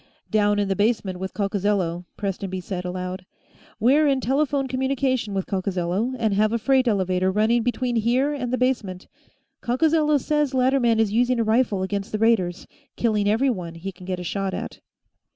"Down 0.31 0.57
in 0.57 0.67
the 0.67 0.75
basement, 0.75 1.19
with 1.19 1.35
Coccozello," 1.35 2.05
Prestonby 2.17 2.59
said, 2.59 2.85
aloud. 2.85 3.23
"We're 3.79 4.07
in 4.07 4.19
telephone 4.19 4.67
communication 4.67 5.35
with 5.35 5.45
Coccozello, 5.45 6.15
and 6.17 6.33
have 6.33 6.51
a 6.51 6.57
freight 6.57 6.87
elevator 6.87 7.31
running 7.31 7.61
between 7.61 7.97
here 7.97 8.33
and 8.33 8.51
the 8.51 8.57
basement. 8.57 9.07
Coccozello 9.61 10.17
says 10.19 10.55
Latterman 10.55 10.99
is 10.99 11.11
using 11.13 11.39
a 11.39 11.43
rifle 11.43 11.83
against 11.83 12.11
the 12.11 12.17
raiders, 12.17 12.65
killing 12.95 13.29
every 13.29 13.51
one 13.51 13.75
he 13.75 13.91
can 13.91 14.07
get 14.07 14.19
a 14.19 14.23
shot 14.23 14.55
at." 14.55 14.79